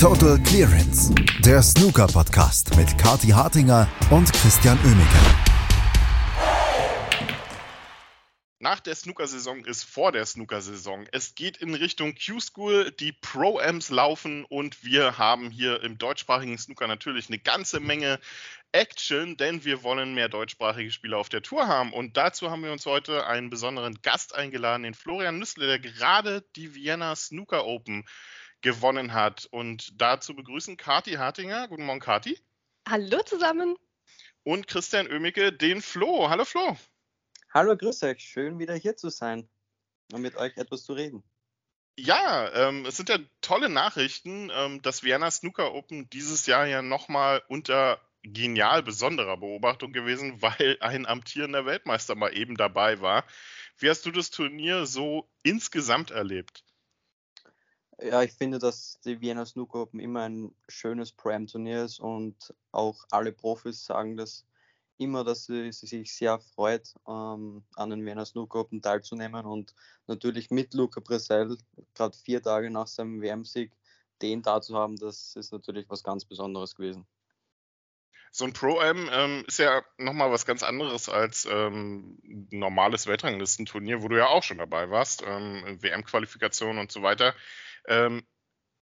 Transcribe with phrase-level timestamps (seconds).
[0.00, 5.18] Total Clearance, der Snooker-Podcast mit Kati Hartinger und Christian Oemeke.
[8.60, 11.08] Nach der Snooker-Saison ist vor der Snooker-Saison.
[11.10, 16.86] Es geht in Richtung Q-School, die Pro-Ams laufen und wir haben hier im deutschsprachigen Snooker
[16.86, 18.20] natürlich eine ganze Menge
[18.70, 21.92] Action, denn wir wollen mehr deutschsprachige Spieler auf der Tour haben.
[21.92, 26.44] Und dazu haben wir uns heute einen besonderen Gast eingeladen, den Florian Nüssle, der gerade
[26.54, 28.04] die Vienna Snooker Open
[28.60, 29.46] gewonnen hat.
[29.50, 31.68] Und dazu begrüßen Kati Hartinger.
[31.68, 32.38] Guten Morgen, Kati.
[32.88, 33.76] Hallo zusammen.
[34.42, 36.28] Und Christian Oemicke, den Flo.
[36.30, 36.76] Hallo Flo.
[37.52, 38.20] Hallo, grüß euch.
[38.20, 39.48] Schön wieder hier zu sein
[40.12, 41.22] und mit euch etwas zu reden.
[41.98, 46.80] Ja, ähm, es sind ja tolle Nachrichten, ähm, dass Vienna Snooker Open dieses Jahr ja
[46.80, 53.24] nochmal unter genial besonderer Beobachtung gewesen, weil ein amtierender Weltmeister mal eben dabei war.
[53.78, 56.64] Wie hast du das Turnier so insgesamt erlebt?
[58.00, 63.04] Ja, ich finde, dass die Vienna Snooker Open immer ein schönes Prime-Turnier ist und auch
[63.10, 64.44] alle Profis sagen das
[64.98, 69.74] immer, dass sie, sie sich sehr freut, ähm, an den Vienna Snooker Open teilzunehmen und
[70.06, 71.56] natürlich mit Luca Bresell,
[71.94, 73.72] gerade vier Tage nach seinem WM-Sieg,
[74.22, 77.06] den da zu haben, das ist natürlich was ganz Besonderes gewesen.
[78.30, 82.18] So ein Pro-Am ähm, ist ja nochmal was ganz anderes als ähm,
[82.50, 87.34] normales Weltranglistenturnier, wo du ja auch schon dabei warst, ähm, WM-Qualifikation und so weiter.
[87.88, 88.22] Ähm,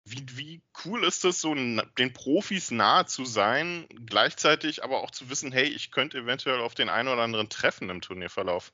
[0.04, 5.28] wie, wie, cool ist es, so den Profis nahe zu sein, gleichzeitig aber auch zu
[5.28, 8.72] wissen, hey, ich könnte eventuell auf den einen oder anderen treffen im Turnierverlauf?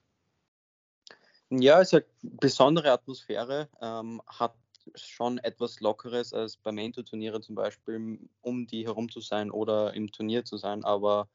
[1.50, 4.54] Ja, es ist eine besondere Atmosphäre, ähm, hat
[4.94, 10.12] schon etwas Lockeres als bei Mentor-Turniere zum Beispiel, um die herum zu sein oder im
[10.12, 10.84] Turnier zu sein.
[10.84, 11.28] Aber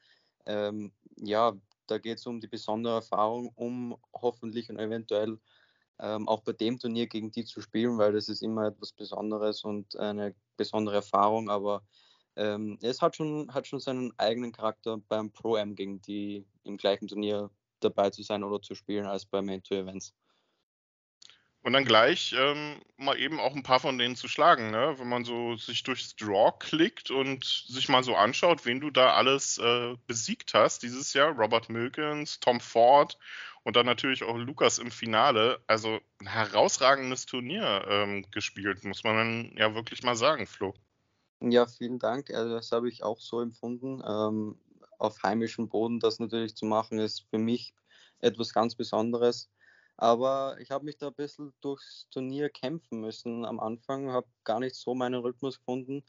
[0.45, 1.57] ähm, ja,
[1.87, 5.39] da geht es um die besondere Erfahrung, um hoffentlich und eventuell
[5.99, 9.63] ähm, auch bei dem Turnier gegen die zu spielen, weil das ist immer etwas Besonderes
[9.63, 11.49] und eine besondere Erfahrung.
[11.49, 11.83] Aber
[12.35, 17.07] ähm, es hat schon, hat schon seinen eigenen Charakter beim Pro-Am gegen die im gleichen
[17.07, 20.13] Turnier dabei zu sein oder zu spielen als bei Mentor-Events.
[21.61, 24.95] Und dann gleich ähm, mal eben auch ein paar von denen zu schlagen, ne?
[24.97, 29.13] wenn man so sich durchs Draw klickt und sich mal so anschaut, wen du da
[29.13, 31.31] alles äh, besiegt hast dieses Jahr.
[31.31, 33.17] Robert Milkins, Tom Ford
[33.69, 35.59] und dann natürlich auch Lukas im Finale.
[35.67, 40.73] Also ein herausragendes Turnier ähm, gespielt, muss man ja wirklich mal sagen, Flo.
[41.39, 42.31] Ja, vielen Dank.
[42.31, 44.01] Also das habe ich auch so empfunden.
[44.03, 44.57] Ähm,
[44.97, 47.75] auf heimischem Boden das natürlich zu machen, ist für mich
[48.21, 49.51] etwas ganz Besonderes.
[49.97, 54.59] Aber ich habe mich da ein bisschen durchs Turnier kämpfen müssen am Anfang, habe gar
[54.59, 56.03] nicht so meinen Rhythmus gefunden.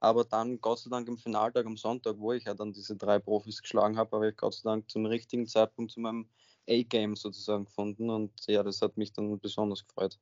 [0.00, 3.18] Aber dann, Gott sei Dank, im Finaltag am Sonntag, wo ich ja dann diese drei
[3.18, 6.30] Profis geschlagen habe, habe ich Gott sei Dank zum richtigen Zeitpunkt zu meinem
[6.68, 8.10] A-Game sozusagen gefunden.
[8.10, 10.18] Und ja, das hat mich dann besonders gefreut.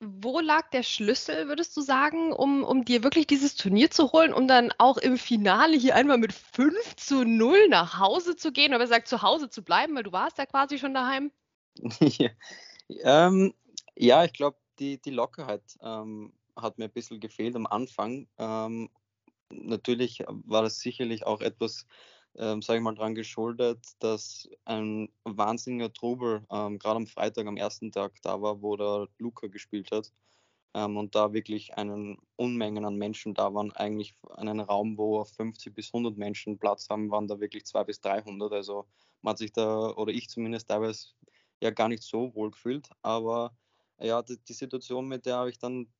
[0.00, 4.34] Wo lag der Schlüssel, würdest du sagen, um, um dir wirklich dieses Turnier zu holen,
[4.34, 8.72] um dann auch im Finale hier einmal mit 5 zu 0 nach Hause zu gehen,
[8.72, 11.30] oder gesagt, zu Hause zu bleiben, weil du warst ja quasi schon daheim?
[12.00, 12.30] ja,
[12.88, 13.54] ähm,
[13.94, 18.28] ja, ich glaube, die, die Lockerheit ähm, hat mir ein bisschen gefehlt am Anfang.
[18.38, 18.90] Ähm,
[19.50, 21.86] natürlich war das sicherlich auch etwas,
[22.36, 27.56] ähm, sage ich mal, daran geschuldet, dass ein wahnsinniger Trubel ähm, gerade am Freitag, am
[27.56, 30.12] ersten Tag da war, wo der Luca gespielt hat.
[30.74, 33.72] Ähm, und da wirklich einen Unmengen an Menschen da waren.
[33.72, 38.00] Eigentlich einen Raum, wo 50 bis 100 Menschen Platz haben, waren da wirklich 200 bis
[38.00, 38.52] 300.
[38.52, 38.86] Also
[39.20, 41.08] man hat sich da, oder ich zumindest teilweise
[41.60, 42.88] ja gar nicht so wohl gefühlt.
[43.02, 43.54] Aber
[44.00, 45.92] ja, die, die Situation, mit der habe ich dann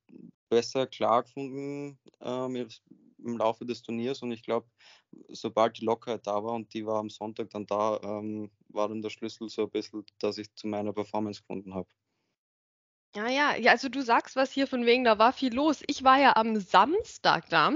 [0.48, 2.68] besser klar gefunden ähm,
[3.24, 4.22] im Laufe des Turniers.
[4.22, 4.68] Und ich glaube,
[5.28, 9.02] sobald die Lockerheit da war und die war am Sonntag dann da, ähm, war dann
[9.02, 11.88] der Schlüssel so ein bisschen, dass ich zu meiner Performance gefunden habe.
[13.14, 15.82] Ja, ja, ja, also du sagst was hier von wegen, da war viel los.
[15.86, 17.72] Ich war ja am Samstag da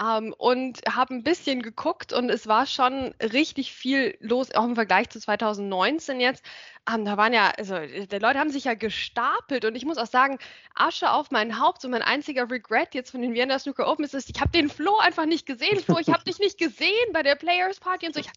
[0.00, 4.76] ähm, und habe ein bisschen geguckt und es war schon richtig viel los, auch im
[4.76, 6.44] Vergleich zu 2019 jetzt.
[6.88, 10.06] Ähm, da waren ja, also die Leute haben sich ja gestapelt und ich muss auch
[10.06, 10.38] sagen,
[10.74, 14.14] Asche auf mein Haupt, so mein einziger Regret jetzt von den Vienna Snooker Open ist,
[14.14, 15.80] dass ich habe den Flo einfach nicht gesehen.
[15.80, 18.20] Flo, ich habe dich nicht gesehen bei der Players Party und so.
[18.20, 18.30] Ich,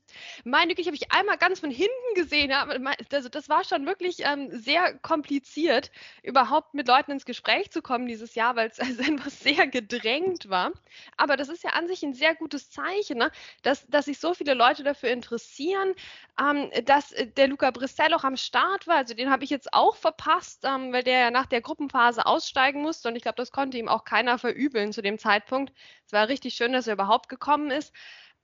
[0.44, 2.50] meine Güte, ich habe ich einmal ganz von hinten gesehen.
[2.50, 2.68] Ja.
[3.14, 5.92] Also das war schon wirklich ähm, sehr kompliziert
[6.32, 10.50] überhaupt mit Leuten ins Gespräch zu kommen dieses Jahr, weil es also einfach sehr gedrängt
[10.50, 10.72] war.
[11.18, 13.32] Aber das ist ja an sich ein sehr gutes Zeichen, ne?
[13.62, 15.94] dass, dass sich so viele Leute dafür interessieren,
[16.40, 18.98] ähm, dass äh, der Luca Brissell auch am Start war.
[18.98, 22.82] Also den habe ich jetzt auch verpasst, ähm, weil der ja nach der Gruppenphase aussteigen
[22.82, 23.10] musste.
[23.10, 25.74] Und ich glaube, das konnte ihm auch keiner verübeln zu dem Zeitpunkt.
[26.06, 27.94] Es war richtig schön, dass er überhaupt gekommen ist.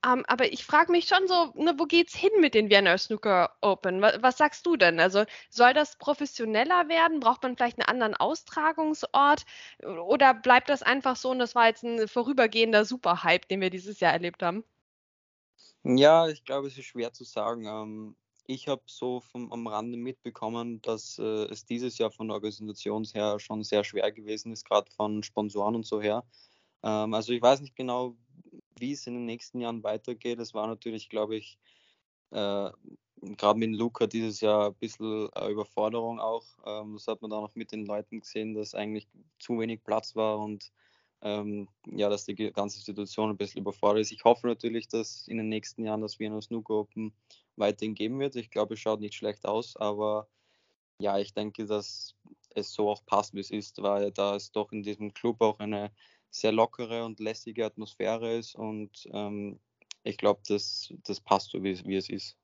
[0.06, 3.56] Ähm, aber ich frage mich schon so, ne, wo geht's hin mit den Vienna Snooker
[3.62, 4.02] Open?
[4.02, 5.00] Was, was, sagst du denn?
[5.00, 7.20] Also soll das professioneller werden?
[7.20, 9.46] Braucht man vielleicht einen anderen Austragungsort?
[9.84, 14.00] Oder bleibt das einfach so und das war jetzt ein vorübergehender Superhype, den wir dieses
[14.00, 14.64] Jahr erlebt haben?
[15.84, 17.66] Ja, ich glaube, es ist schwer zu sagen.
[17.66, 18.16] Ähm,
[18.46, 23.04] ich habe so vom, am Rande mitbekommen, dass äh, es dieses Jahr von der Organisation
[23.06, 26.24] her schon sehr schwer gewesen ist, gerade von Sponsoren und so her.
[26.84, 28.16] Ähm, also ich weiß nicht genau,
[28.80, 30.40] wie es in den nächsten Jahren weitergeht.
[30.40, 31.58] Es war natürlich, glaube ich,
[32.32, 32.70] äh,
[33.22, 36.46] gerade mit Luca dieses Jahr ein bisschen eine Überforderung auch.
[36.66, 39.08] Ähm, das hat man dann auch mit den Leuten gesehen, dass eigentlich
[39.40, 40.72] zu wenig Platz war und
[41.22, 44.12] ähm, ja, dass die ganze Situation ein bisschen überfordert ist.
[44.12, 47.14] Ich hoffe natürlich, dass in den nächsten Jahren das Vienna Snooker Open
[47.56, 48.36] weiterhin geben wird.
[48.36, 50.28] Ich glaube, es schaut nicht schlecht aus, aber
[51.00, 52.16] ja, ich denke, dass
[52.56, 55.60] es so auch passt, wie es ist, weil da es doch in diesem Club auch
[55.60, 55.92] eine
[56.30, 59.60] sehr lockere und lässige Atmosphäre ist und ähm,
[60.04, 62.38] ich glaube, das, das passt so, wie, wie es ist.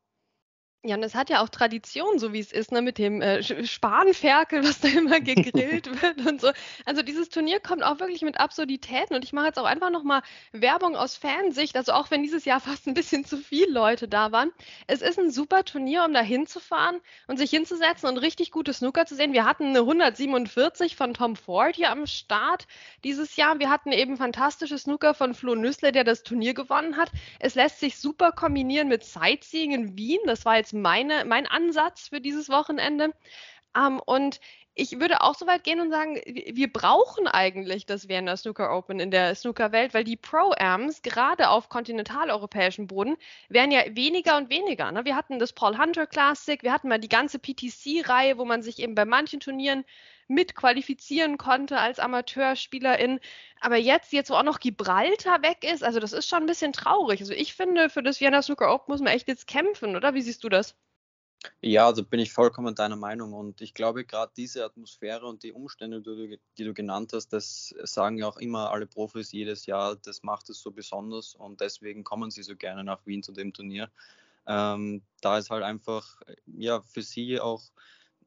[0.86, 3.42] Ja, und es hat ja auch Tradition, so wie es ist, ne, mit dem äh,
[3.42, 6.52] Spanferkel, was da immer gegrillt wird und so.
[6.84, 10.24] Also dieses Turnier kommt auch wirklich mit Absurditäten und ich mache jetzt auch einfach nochmal
[10.52, 14.34] Werbung aus Fansicht, also auch wenn dieses Jahr fast ein bisschen zu viele Leute da
[14.34, 14.52] waren.
[14.86, 19.06] Es ist ein super Turnier, um da hinzufahren und sich hinzusetzen und richtig gute Snooker
[19.06, 19.32] zu sehen.
[19.32, 22.68] Wir hatten eine 147 von Tom Ford hier am Start
[23.06, 23.58] dieses Jahr.
[23.58, 27.10] Wir hatten eben fantastische Snooker von Flo Nüssle, der das Turnier gewonnen hat.
[27.40, 30.20] Es lässt sich super kombinieren mit Sightseeing in Wien.
[30.26, 33.14] Das war jetzt meine, mein Ansatz für dieses Wochenende.
[33.76, 34.40] Ähm, und
[34.76, 39.00] ich würde auch so weit gehen und sagen, wir brauchen eigentlich das Vienna Snooker Open
[39.00, 43.16] in der Snookerwelt, weil die Pro-Ams gerade auf kontinentaleuropäischem Boden
[43.50, 44.92] werden ja weniger und weniger.
[44.92, 45.06] Ne?
[45.06, 48.80] Wir hatten das Paul Hunter Classic, wir hatten mal die ganze PTC-Reihe, wo man sich
[48.80, 49.86] eben bei manchen Turnieren
[50.28, 53.20] mitqualifizieren konnte als Amateurspielerin.
[53.62, 56.74] Aber jetzt, jetzt wo auch noch Gibraltar weg ist, also das ist schon ein bisschen
[56.74, 57.20] traurig.
[57.22, 60.16] Also ich finde, für das Vienna Snooker Open muss man echt jetzt kämpfen, oder?
[60.16, 60.76] Wie siehst du das?
[61.62, 65.52] Ja, also bin ich vollkommen deiner Meinung und ich glaube gerade diese Atmosphäre und die
[65.54, 69.66] Umstände, die du, die du genannt hast, das sagen ja auch immer alle Profis jedes
[69.66, 73.32] Jahr, das macht es so besonders und deswegen kommen sie so gerne nach Wien zu
[73.34, 73.90] dem Turnier.
[74.48, 77.64] Ähm, da ist halt einfach ja für sie auch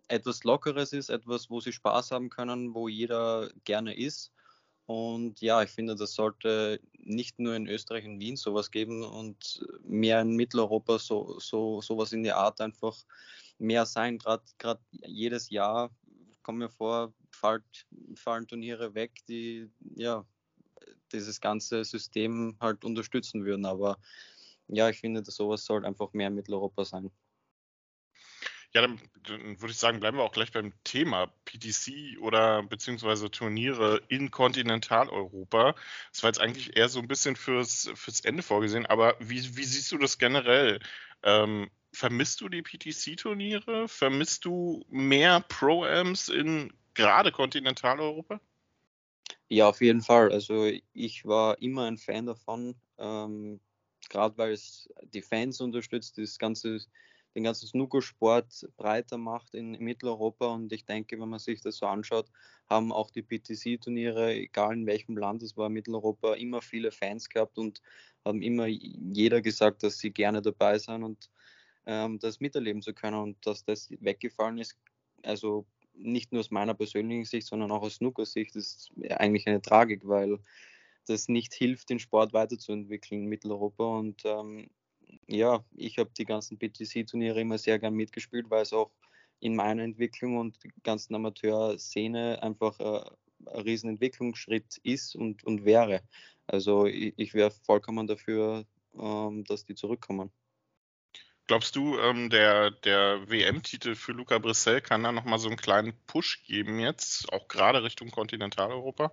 [0.08, 4.32] etwas Lockeres ist, etwas, wo sie Spaß haben können, wo jeder gerne ist.
[4.86, 9.66] Und ja, ich finde, das sollte nicht nur in Österreich und Wien sowas geben und
[9.82, 12.96] mehr in Mitteleuropa so, so sowas in der Art einfach
[13.58, 14.18] mehr sein.
[14.18, 15.90] Gerade jedes Jahr
[16.42, 17.64] kommen mir vor, fallen,
[18.14, 20.24] fallen Turniere weg, die ja
[21.12, 23.66] dieses ganze System halt unterstützen würden.
[23.66, 23.98] Aber
[24.68, 27.10] ja, ich finde, dass sowas soll einfach mehr in Mitteleuropa sein.
[28.76, 33.30] Ja, dann, dann würde ich sagen, bleiben wir auch gleich beim Thema PTC oder beziehungsweise
[33.30, 35.74] Turniere in Kontinentaleuropa.
[36.12, 39.64] Das war jetzt eigentlich eher so ein bisschen fürs, fürs Ende vorgesehen, aber wie, wie
[39.64, 40.80] siehst du das generell?
[41.22, 43.88] Ähm, vermisst du die PTC-Turniere?
[43.88, 48.42] Vermisst du mehr Pro-Ams in gerade Kontinentaleuropa?
[49.48, 50.30] Ja, auf jeden Fall.
[50.32, 53.58] Also ich war immer ein Fan davon, ähm,
[54.10, 56.78] gerade weil es die Fans unterstützt, das ganze
[57.36, 60.46] den ganzen Snookersport breiter macht in, Mitteleuropa.
[60.46, 62.30] Und ich denke, wenn man sich das so anschaut,
[62.68, 67.58] haben auch die PTC-Turniere, egal in welchem Land es war, Mitteleuropa, immer viele Fans gehabt
[67.58, 67.82] und
[68.24, 71.30] haben immer jeder gesagt, dass sie gerne dabei sind und
[71.84, 73.18] ähm, das miterleben zu können.
[73.18, 74.78] Und dass das weggefallen ist,
[75.22, 80.08] also nicht nur aus meiner persönlichen Sicht, sondern auch aus Snooker-Sicht, ist eigentlich eine Tragik,
[80.08, 80.38] weil
[81.06, 83.98] das nicht hilft, den Sport weiterzuentwickeln in Mitteleuropa.
[83.98, 84.70] Und ähm,
[85.26, 88.90] ja, ich habe die ganzen PTC-Turniere immer sehr gern mitgespielt, weil es auch
[89.40, 93.04] in meiner Entwicklung und ganzen Amateurszene einfach äh,
[93.46, 96.02] ein riesen Entwicklungsschritt ist und, und wäre.
[96.46, 100.30] Also ich, ich wäre vollkommen dafür, ähm, dass die zurückkommen.
[101.46, 105.92] Glaubst du, ähm, der, der WM-Titel für Luca Brissell kann da nochmal so einen kleinen
[106.06, 109.12] Push geben jetzt, auch gerade Richtung Kontinentaleuropa?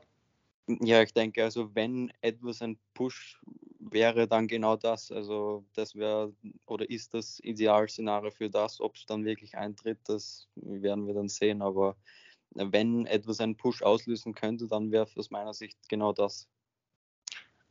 [0.68, 3.40] Ja, ich denke, also wenn etwas ein Push
[3.92, 5.12] wäre, dann genau das.
[5.12, 6.34] Also das wäre
[6.66, 8.80] oder ist das Idealszenario für das.
[8.80, 11.62] Ob es dann wirklich eintritt, das werden wir dann sehen.
[11.62, 11.96] Aber
[12.52, 16.48] wenn etwas einen Push auslösen könnte, dann wäre aus meiner Sicht genau das.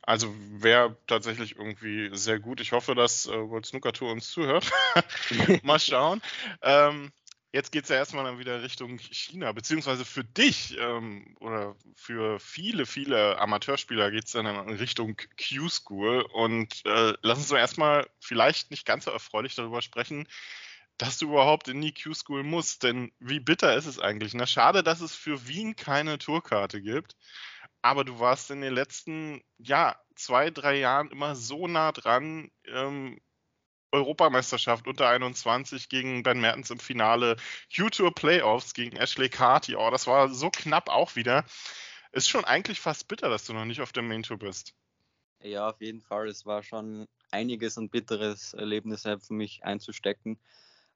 [0.05, 2.59] Also wäre tatsächlich irgendwie sehr gut.
[2.59, 4.69] Ich hoffe, dass äh, World Snooker Tour uns zuhört.
[5.63, 6.21] Mal schauen.
[6.61, 7.13] Ähm,
[7.53, 12.39] Jetzt geht es ja erstmal dann wieder Richtung China, beziehungsweise für dich ähm, oder für
[12.39, 16.23] viele, viele Amateurspieler geht es dann in Richtung Q-School.
[16.33, 20.27] Und äh, lass uns doch erstmal vielleicht nicht ganz so erfreulich darüber sprechen,
[20.97, 22.83] dass du überhaupt in die Q-School musst.
[22.83, 24.33] Denn wie bitter ist es eigentlich?
[24.33, 27.15] Na, schade, dass es für Wien keine Tourkarte gibt.
[27.83, 32.49] aber du warst in den letzten, ja, zwei, drei Jahren immer so nah dran.
[32.67, 33.19] Ähm,
[33.93, 37.37] Europameisterschaft unter 21 gegen Ben Mertens im Finale,
[37.73, 39.75] Q-Tour Playoffs gegen Ashley Carty.
[39.75, 41.45] Oh, das war so knapp auch wieder.
[42.11, 44.73] Ist schon eigentlich fast bitter, dass du noch nicht auf der Main Tour bist.
[45.41, 46.27] Ja, auf jeden Fall.
[46.27, 50.39] Es war schon einiges an bitteres Erlebnis für mich einzustecken.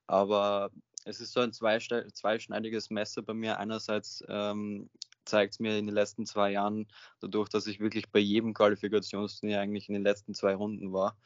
[0.06, 0.70] Aber
[1.04, 3.58] es ist so ein zweischneidiges Messer bei mir.
[3.58, 4.90] Einerseits ähm,
[5.24, 6.88] zeigt es mir in den letzten zwei Jahren,
[7.20, 11.16] dadurch, dass ich wirklich bei jedem Qualifikationsturnier eigentlich in den letzten zwei Runden war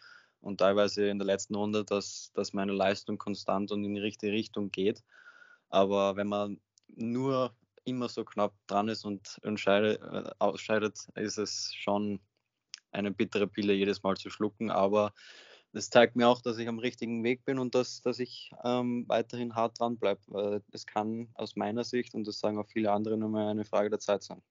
[0.43, 4.33] und teilweise in der letzten Runde, dass, dass meine Leistung konstant und in die richtige
[4.33, 5.03] Richtung geht.
[5.71, 12.21] Aber wenn man nur immer so knapp dran ist und äh, ausscheidet, ist es schon
[12.91, 14.71] eine bittere Pille jedes Mal zu schlucken.
[14.71, 15.13] Aber
[15.73, 19.05] das zeigt mir auch, dass ich am richtigen Weg bin und dass, dass ich ähm,
[19.09, 20.63] weiterhin hart dran bleibe.
[20.71, 23.89] Es kann aus meiner Sicht, und das sagen auch viele andere, nur mal eine Frage
[23.89, 24.43] der Zeit sein.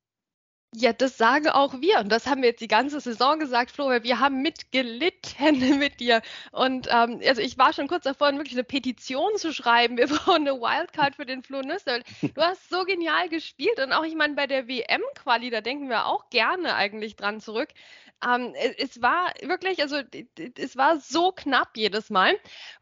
[0.73, 1.99] Ja, das sagen auch wir.
[1.99, 5.99] Und das haben wir jetzt die ganze Saison gesagt, Flo, weil wir haben mitgelitten mit
[5.99, 6.21] dir.
[6.53, 9.97] Und ähm, also ich war schon kurz davor, wirklich eine Petition zu schreiben.
[10.01, 12.03] Wir brauchen eine Wildcard für den Flo Nüssel.
[12.35, 13.79] Du hast so genial gespielt.
[13.79, 17.69] Und auch, ich meine, bei der WM-Quali, da denken wir auch gerne eigentlich dran zurück.
[18.25, 20.01] Ähm, es war wirklich, also
[20.57, 22.35] es war so knapp jedes Mal.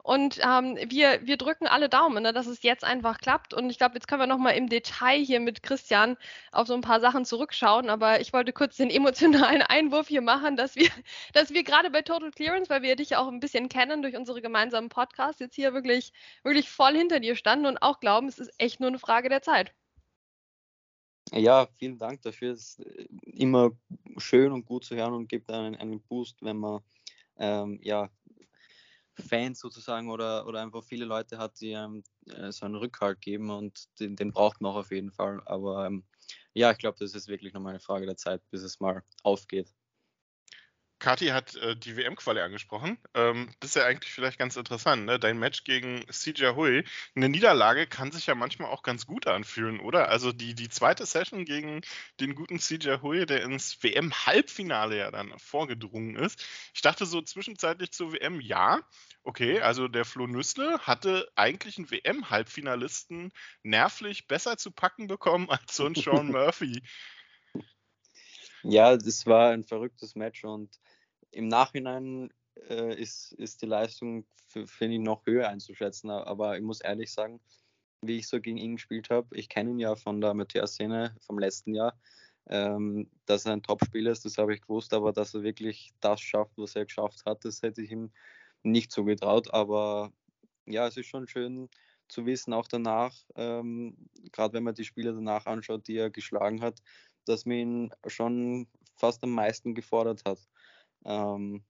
[0.03, 3.53] Und ähm, wir, wir drücken alle Daumen, ne, dass es jetzt einfach klappt.
[3.53, 6.17] Und ich glaube, jetzt können wir nochmal im Detail hier mit Christian
[6.51, 7.89] auf so ein paar Sachen zurückschauen.
[7.89, 10.89] Aber ich wollte kurz den emotionalen Einwurf hier machen, dass wir,
[11.33, 14.41] dass wir gerade bei Total Clearance, weil wir dich auch ein bisschen kennen durch unsere
[14.41, 16.11] gemeinsamen Podcasts, jetzt hier wirklich,
[16.43, 19.41] wirklich voll hinter dir standen und auch glauben, es ist echt nur eine Frage der
[19.41, 19.73] Zeit.
[21.31, 22.53] Ja, vielen Dank dafür.
[22.53, 23.71] Es ist äh, immer
[24.17, 26.81] schön und gut zu hören und gibt einen, einen Boost, wenn man
[27.37, 28.09] ähm, ja,
[29.13, 33.49] Fans sozusagen oder, oder einfach viele Leute hat, die einem äh, so einen Rückhalt geben
[33.49, 35.41] und den, den, braucht man auch auf jeden Fall.
[35.45, 36.03] Aber ähm,
[36.53, 39.73] ja, ich glaube, das ist wirklich nochmal eine Frage der Zeit, bis es mal aufgeht.
[40.99, 42.97] Kati hat äh, die WM-Quali angesprochen.
[43.13, 45.05] Ähm, das ist ja eigentlich vielleicht ganz interessant.
[45.05, 45.17] Ne?
[45.17, 46.83] Dein Match gegen CJ Hui.
[47.15, 50.09] Eine Niederlage kann sich ja manchmal auch ganz gut anfühlen, oder?
[50.09, 51.81] Also die, die zweite Session gegen
[52.19, 56.45] den guten CJ Hui, der ins WM-Halbfinale ja dann vorgedrungen ist.
[56.73, 58.81] Ich dachte so zwischenzeitlich zur WM, ja,
[59.23, 63.31] okay, also der Flo Nüssle hatte eigentlich einen WM-Halbfinalisten
[63.63, 66.81] nervlich besser zu packen bekommen als so ein Sean Murphy.
[68.63, 70.79] Ja, das war ein verrücktes Match und
[71.31, 72.29] im Nachhinein
[72.69, 76.09] äh, ist, ist die Leistung, finde ich, noch höher einzuschätzen.
[76.09, 77.39] Aber ich muss ehrlich sagen,
[78.01, 81.39] wie ich so gegen ihn gespielt habe, ich kenne ihn ja von der Amateurszene vom
[81.39, 81.99] letzten Jahr,
[82.49, 86.21] ähm, dass er ein Top-Spieler ist, das habe ich gewusst, aber dass er wirklich das
[86.21, 88.11] schafft, was er geschafft hat, das hätte ich ihm
[88.63, 89.53] nicht so getraut.
[89.53, 90.11] Aber
[90.65, 91.69] ja, es ist schon schön
[92.07, 96.61] zu wissen, auch danach, ähm, gerade wenn man die Spiele danach anschaut, die er geschlagen
[96.61, 96.81] hat,
[97.29, 100.39] dass man ihn schon fast am meisten gefordert hat.
[101.05, 101.63] Ähm,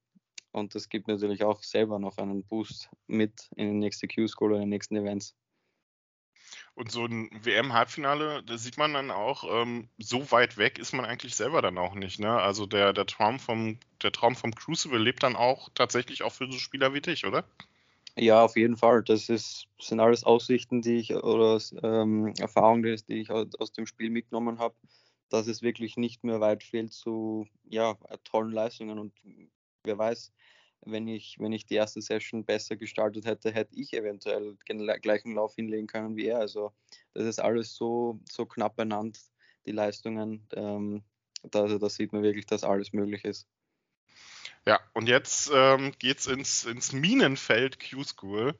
[0.52, 4.56] und das gibt natürlich auch selber noch einen Boost mit in die nächste Q-School oder
[4.56, 5.36] in den nächsten Events.
[6.74, 11.04] Und so ein WM-Halbfinale, da sieht man dann auch, ähm, so weit weg ist man
[11.04, 12.18] eigentlich selber dann auch nicht.
[12.18, 12.30] Ne?
[12.30, 16.50] Also der, der, Traum vom, der Traum vom Crucible lebt dann auch tatsächlich auch für
[16.50, 17.44] so Spieler wie dich, oder?
[18.16, 19.02] Ja, auf jeden Fall.
[19.02, 24.10] Das ist, sind alles Aussichten, die ich oder ähm, Erfahrungen, die ich aus dem Spiel
[24.10, 24.74] mitgenommen habe
[25.30, 28.98] dass es wirklich nicht mehr weit fehlt zu ja, tollen Leistungen.
[28.98, 29.14] Und
[29.84, 30.32] wer weiß,
[30.82, 35.34] wenn ich, wenn ich die erste Session besser gestaltet hätte, hätte ich eventuell den gleichen
[35.34, 36.38] Lauf hinlegen können wie er.
[36.38, 36.72] Also
[37.14, 39.20] das ist alles so, so knapp benannt,
[39.66, 40.46] die Leistungen.
[40.54, 41.02] Ähm,
[41.42, 43.46] da, da sieht man wirklich, dass alles möglich ist.
[44.66, 48.58] Ja, und jetzt ähm, es ins, ins Minenfeld Q-School.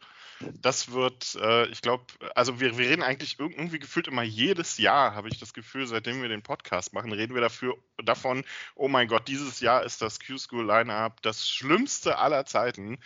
[0.55, 2.05] Das wird, äh, ich glaube,
[2.35, 6.23] also wir, wir reden eigentlich irgendwie gefühlt immer jedes Jahr, habe ich das Gefühl, seitdem
[6.23, 8.45] wir den Podcast machen, reden wir dafür davon,
[8.75, 12.99] oh mein Gott, dieses Jahr ist das Q-School Lineup das schlimmste aller Zeiten.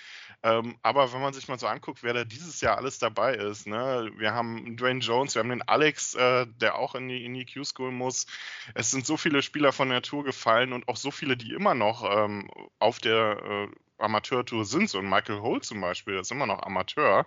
[0.44, 3.66] Ähm, aber wenn man sich mal so anguckt, wer da dieses Jahr alles dabei ist,
[3.66, 4.10] ne?
[4.16, 7.46] wir haben Dwayne Jones, wir haben den Alex, äh, der auch in die, in die
[7.46, 8.26] Q-School muss.
[8.74, 11.74] Es sind so viele Spieler von der Tour gefallen und auch so viele, die immer
[11.74, 12.48] noch ähm,
[12.78, 14.88] auf der äh, Amateurtour sind.
[14.88, 17.26] So ein Michael Holt zum Beispiel, der ist immer noch Amateur.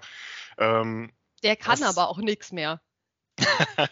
[0.57, 1.11] Ähm,
[1.43, 2.81] der kann das, aber auch nichts mehr.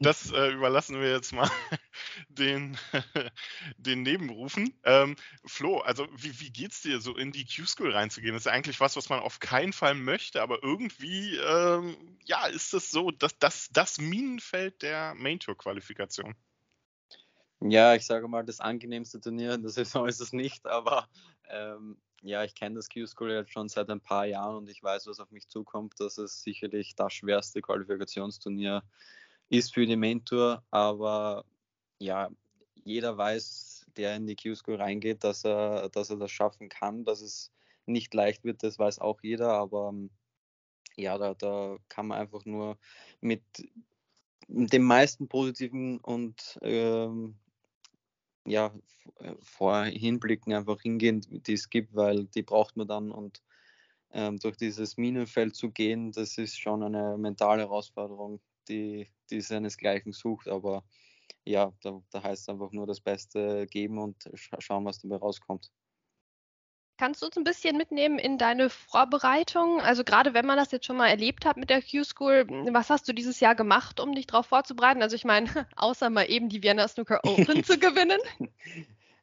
[0.00, 1.48] das äh, überlassen wir jetzt mal
[2.28, 2.76] den,
[3.76, 4.78] den Nebenberufen.
[4.84, 8.34] Ähm, Flo, also wie, wie geht's dir so in die Q-School reinzugehen?
[8.34, 12.74] Das ist eigentlich was, was man auf keinen Fall möchte, aber irgendwie, ähm, ja, ist
[12.74, 16.34] es so, dass das, das Minenfeld der Main-Tour-Qualifikation.
[17.66, 21.08] Ja, ich sage mal, das angenehmste Turnier in der Saison ist es nicht, aber
[21.48, 25.06] ähm, ja, ich kenne das Q-School jetzt schon seit ein paar Jahren und ich weiß,
[25.06, 28.82] was auf mich zukommt, dass es sicherlich das schwerste Qualifikationsturnier
[29.48, 30.62] ist für die Main Tour.
[30.70, 31.46] Aber
[31.98, 32.28] ja,
[32.84, 37.22] jeder weiß, der in die Q-School reingeht, dass er, dass er das schaffen kann, dass
[37.22, 37.50] es
[37.86, 39.94] nicht leicht wird, das weiß auch jeder, aber
[40.96, 42.76] ja, da, da kann man einfach nur
[43.22, 43.42] mit
[44.48, 47.38] dem meisten positiven und ähm,
[48.46, 48.72] ja,
[49.20, 53.42] äh, vor Hinblicken einfach hingehen, die es gibt, weil die braucht man dann und
[54.12, 60.12] ähm, durch dieses Minenfeld zu gehen, das ist schon eine mentale Herausforderung, die, die seinesgleichen
[60.12, 60.84] sucht, aber
[61.44, 65.16] ja, da, da heißt es einfach nur das Beste geben und scha schauen, was dabei
[65.16, 65.70] rauskommt.
[66.96, 69.80] Kannst du uns ein bisschen mitnehmen in deine Vorbereitung?
[69.80, 73.08] Also gerade wenn man das jetzt schon mal erlebt hat mit der Q-School, was hast
[73.08, 75.02] du dieses Jahr gemacht, um dich darauf vorzubereiten?
[75.02, 78.20] Also ich meine, außer mal eben die Vienna Snooker Open zu gewinnen.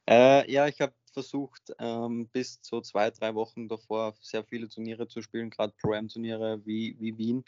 [0.10, 5.08] Äh, ja, ich habe versucht, ähm, bis so zwei, drei Wochen davor sehr viele Turniere
[5.08, 7.46] zu spielen, gerade Pro-Am-Turniere wie, wie Wien.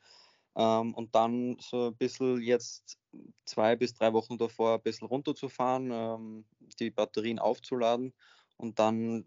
[0.56, 3.00] Ähm, und dann so ein bisschen jetzt
[3.46, 6.46] zwei bis drei Wochen davor ein bisschen runterzufahren, ähm,
[6.80, 8.14] die Batterien aufzuladen
[8.58, 9.26] und dann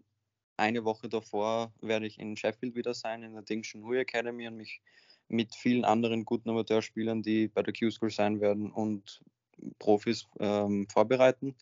[0.57, 4.57] eine Woche davor werde ich in Sheffield wieder sein, in der Dingshan Hui Academy und
[4.57, 4.81] mich
[5.29, 9.21] mit vielen anderen guten Amateurspielern, die bei der Q-School sein werden und
[9.79, 11.55] Profis ähm, vorbereiten,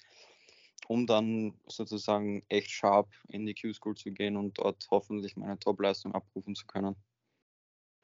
[0.88, 6.14] um dann sozusagen echt sharp in die Q-School zu gehen und dort hoffentlich meine Topleistung
[6.14, 6.96] abrufen zu können.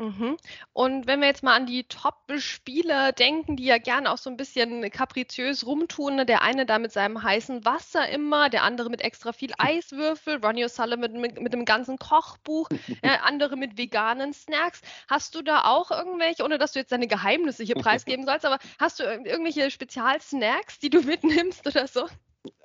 [0.01, 0.37] Mhm.
[0.73, 4.37] Und wenn wir jetzt mal an die Top-Spieler denken, die ja gerne auch so ein
[4.37, 6.25] bisschen kapriziös rumtun, ne?
[6.25, 10.65] der eine da mit seinem heißen Wasser immer, der andere mit extra viel Eiswürfel, Ronnie
[10.65, 12.67] O'Sullivan mit, mit, mit dem ganzen Kochbuch,
[13.03, 14.81] äh, andere mit veganen Snacks.
[15.07, 18.57] Hast du da auch irgendwelche, ohne dass du jetzt deine Geheimnisse hier preisgeben sollst, aber
[18.79, 22.07] hast du irgendwelche Spezialsnacks, die du mitnimmst oder so?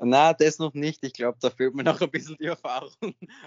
[0.00, 1.04] Na, das noch nicht.
[1.04, 2.92] Ich glaube, da fehlt mir noch ein bisschen die Erfahrung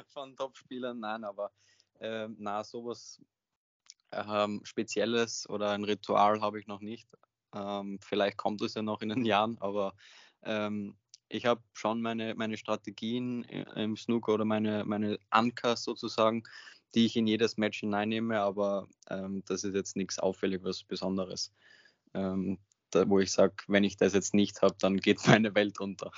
[0.10, 1.00] von Top-Spielern.
[1.00, 1.52] Nein, aber
[2.00, 3.20] äh, na, sowas
[4.12, 7.08] ähm, Spezielles oder ein Ritual habe ich noch nicht.
[7.54, 9.94] Ähm, vielleicht kommt es ja noch in den Jahren, aber
[10.44, 10.96] ähm,
[11.30, 16.44] ich habe schon meine, meine Strategien im Snooker oder meine, meine Anker sozusagen,
[16.96, 21.52] die ich in jedes Match hineinnehme, aber ähm, das ist jetzt nichts auffällig, was Besonderes.
[22.14, 22.58] Ähm,
[22.90, 26.12] da, wo ich sage, wenn ich das jetzt nicht habe, dann geht meine Welt unter.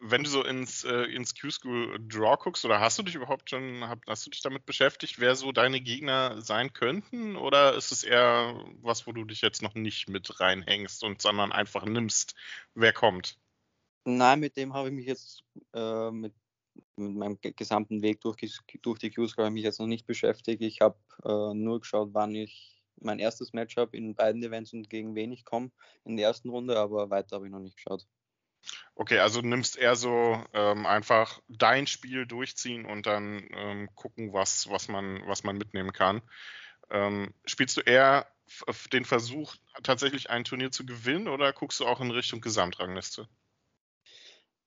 [0.00, 3.84] Wenn du so ins, äh, ins Q-School Draw guckst, oder hast du dich überhaupt schon,
[4.06, 7.36] hast du dich damit beschäftigt, wer so deine Gegner sein könnten?
[7.36, 11.52] Oder ist es eher was, wo du dich jetzt noch nicht mit reinhängst und sondern
[11.52, 12.34] einfach nimmst,
[12.74, 13.38] wer kommt?
[14.04, 15.42] Nein, mit dem habe ich mich jetzt
[15.74, 16.32] äh, mit,
[16.96, 18.36] mit, meinem gesamten Weg durch,
[18.82, 20.62] durch die Q-School habe ich mich jetzt noch nicht beschäftigt.
[20.62, 24.90] Ich habe äh, nur geschaut, wann ich mein erstes Match habe in beiden Events und
[24.90, 25.70] gegen wen ich komme
[26.04, 28.06] in der ersten Runde, aber weiter habe ich noch nicht geschaut.
[29.00, 34.68] Okay, also nimmst eher so ähm, einfach dein Spiel durchziehen und dann ähm, gucken, was,
[34.70, 36.20] was, man, was man mitnehmen kann.
[36.90, 38.26] Ähm, spielst du eher
[38.92, 43.28] den Versuch, tatsächlich ein Turnier zu gewinnen oder guckst du auch in Richtung Gesamtrangliste?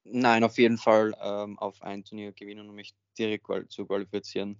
[0.04, 4.56] Nein, auf jeden Fall ähm, auf ein Turnier gewinnen, um mich direkt zu qualifizieren.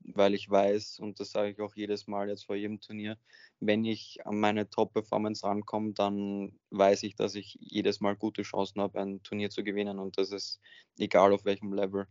[0.00, 3.18] Weil ich weiß, und das sage ich auch jedes Mal jetzt vor jedem Turnier,
[3.60, 8.80] wenn ich an meine Top-Performance rankomme, dann weiß ich, dass ich jedes Mal gute Chancen
[8.80, 10.60] habe, ein Turnier zu gewinnen und das ist
[10.98, 12.06] egal auf welchem Level.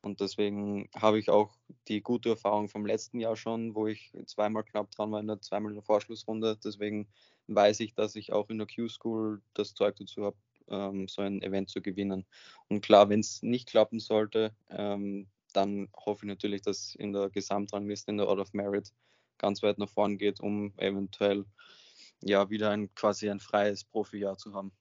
[0.00, 1.56] Und deswegen habe ich auch
[1.88, 5.40] die gute Erfahrung vom letzten Jahr schon, wo ich zweimal knapp dran war in der
[5.40, 6.56] zweimal in der Vorschlussrunde.
[6.62, 7.08] Deswegen
[7.48, 10.36] weiß ich, dass ich auch in der Q-School das Zeug dazu habe,
[10.68, 12.26] ähm, so ein Event zu gewinnen.
[12.68, 17.30] Und klar, wenn es nicht klappen sollte, ähm, dann hoffe ich natürlich, dass in der
[17.30, 18.92] Gesamtrangliste, in der Order of Merit,
[19.38, 21.44] ganz weit nach vorn geht, um eventuell
[22.22, 24.72] ja wieder ein quasi ein freies Profijahr zu haben.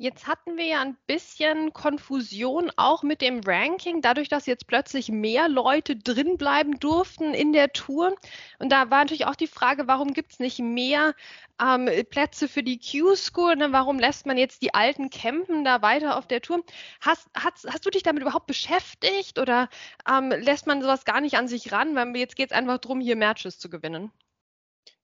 [0.00, 5.08] Jetzt hatten wir ja ein bisschen Konfusion auch mit dem Ranking, dadurch, dass jetzt plötzlich
[5.08, 8.14] mehr Leute drin bleiben durften in der Tour.
[8.60, 11.14] Und da war natürlich auch die Frage, warum gibt es nicht mehr
[11.60, 13.56] ähm, Plätze für die Q-School?
[13.56, 13.72] Ne?
[13.72, 16.62] Warum lässt man jetzt die alten campen da weiter auf der Tour?
[17.00, 19.68] Hast, hast, hast du dich damit überhaupt beschäftigt oder
[20.08, 21.96] ähm, lässt man sowas gar nicht an sich ran?
[21.96, 24.12] Weil jetzt geht es einfach darum, hier Matches zu gewinnen.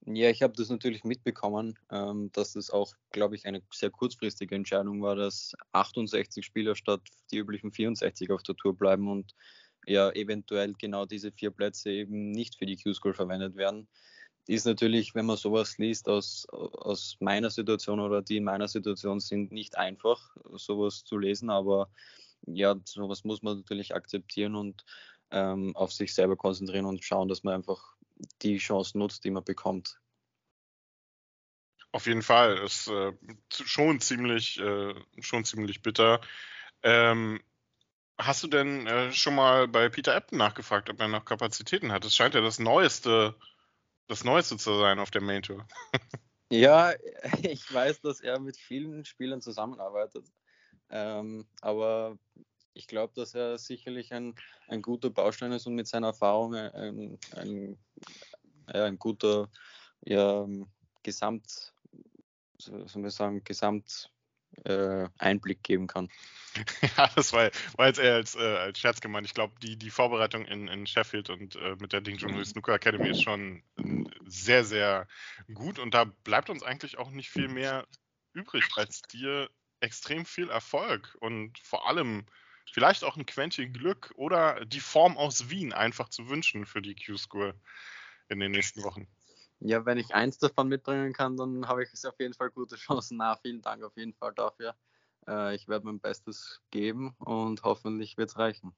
[0.07, 4.55] Ja, ich habe das natürlich mitbekommen, ähm, dass das auch, glaube ich, eine sehr kurzfristige
[4.55, 9.35] Entscheidung war, dass 68 Spieler statt die üblichen 64 auf der Tour bleiben und
[9.87, 13.89] ja eventuell genau diese vier Plätze eben nicht für die Q-School verwendet werden.
[14.47, 19.21] Ist natürlich, wenn man sowas liest aus, aus meiner Situation oder die in meiner Situation
[19.21, 21.89] sind, nicht einfach, sowas zu lesen, aber
[22.47, 24.85] ja, sowas muss man natürlich akzeptieren und
[25.31, 27.95] ähm, auf sich selber konzentrieren und schauen, dass man einfach
[28.43, 29.99] die Chance nutzt, die man bekommt.
[31.93, 33.13] Auf jeden Fall ist äh,
[33.51, 36.21] schon ziemlich äh, schon ziemlich bitter.
[36.83, 37.41] Ähm,
[38.19, 42.05] hast du denn äh, schon mal bei Peter Ebden nachgefragt, ob er noch Kapazitäten hat?
[42.05, 43.37] Es scheint ja das neueste
[44.07, 45.67] das neueste zu sein auf der Main Tour.
[46.51, 46.93] Ja,
[47.43, 50.27] ich weiß, dass er mit vielen Spielern zusammenarbeitet.
[50.91, 52.19] Ähm, aber
[52.75, 54.35] ich glaube, dass er sicherlich ein,
[54.69, 57.79] ein guter Baustein ist und mit seiner Erfahrung ein, ein,
[58.67, 59.49] ein guter
[60.03, 60.47] ja,
[61.03, 61.73] Gesamt,
[62.59, 64.11] so soll man sagen, Gesamt
[64.65, 66.09] äh, Einblick geben kann.
[66.97, 69.27] Ja, das war, war jetzt eher als, äh, als Scherz gemeint.
[69.27, 72.75] Ich glaube, die, die Vorbereitung in, in Sheffield und äh, mit der Ding Junhui Snooker
[72.75, 73.65] Academy ist schon
[74.25, 75.09] sehr, sehr
[75.53, 77.89] gut und da bleibt uns eigentlich auch nicht viel mehr
[78.35, 82.25] übrig, als dir extrem viel Erfolg und vor allem
[82.75, 86.97] vielleicht auch ein Quäntchen Glück oder die Form aus Wien einfach zu wünschen für die
[86.97, 87.55] Q-School
[88.29, 89.07] in den nächsten Wochen.
[89.61, 93.19] Ja, wenn ich eins davon mitbringen kann, dann habe ich auf jeden Fall gute Chancen.
[93.19, 94.75] Na, vielen Dank auf jeden Fall dafür.
[95.29, 98.75] Äh, ich werde mein Bestes geben und hoffentlich wird es reichen.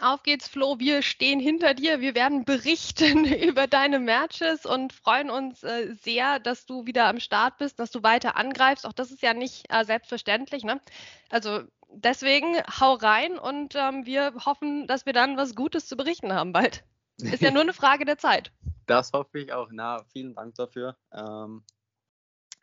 [0.00, 0.78] Auf geht's, Flo.
[0.78, 2.00] Wir stehen hinter dir.
[2.00, 7.20] Wir werden berichten über deine Matches und freuen uns äh, sehr, dass du wieder am
[7.20, 8.84] Start bist, dass du weiter angreifst.
[8.84, 10.62] Auch das ist ja nicht äh, selbstverständlich.
[10.62, 10.78] Ne?
[11.30, 11.62] Also
[11.96, 16.52] deswegen hau rein und ähm, wir hoffen, dass wir dann was Gutes zu berichten haben
[16.52, 16.84] bald.
[17.18, 18.52] Ist ja nur eine Frage der Zeit.
[18.86, 19.68] Das hoffe ich auch.
[19.72, 20.96] Na, vielen Dank dafür.
[21.12, 21.64] Ähm,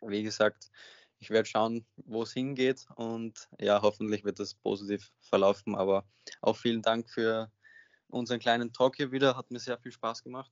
[0.00, 0.70] wie gesagt,
[1.18, 5.74] ich werde schauen, wo es hingeht und ja, hoffentlich wird das positiv verlaufen.
[5.74, 6.04] Aber
[6.40, 7.50] auch vielen Dank für
[8.08, 9.36] unseren kleinen Talk hier wieder.
[9.36, 10.50] Hat mir sehr viel Spaß gemacht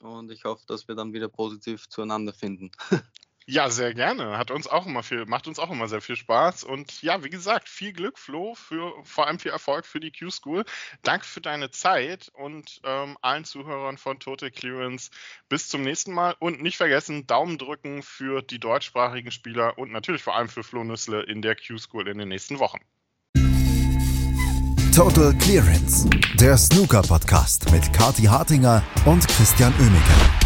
[0.00, 2.70] und ich hoffe, dass wir dann wieder positiv zueinander finden.
[3.48, 4.38] Ja, sehr gerne.
[4.38, 6.64] Hat uns auch immer viel, macht uns auch immer sehr viel Spaß.
[6.64, 10.64] Und ja, wie gesagt, viel Glück, Flo, für vor allem viel Erfolg für die Q-School.
[11.02, 15.10] Danke für deine Zeit und ähm, allen Zuhörern von Total Clearance.
[15.48, 20.24] Bis zum nächsten Mal und nicht vergessen, Daumen drücken für die deutschsprachigen Spieler und natürlich
[20.24, 22.78] vor allem für Flo Nüssle in der Q-School in den nächsten Wochen.
[24.92, 26.08] Total Clearance,
[26.40, 30.45] der Snooker-Podcast mit Kati Hartinger und Christian Oemeke.